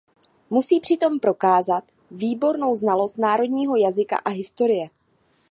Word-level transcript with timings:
Musí 0.49 0.79
přitom 0.79 1.19
prokázat 1.19 1.83
výbornou 2.11 2.75
znalost 2.75 3.17
národního 3.17 3.75
jazyka 3.75 4.17
a 4.25 4.29
historie. 4.29 4.89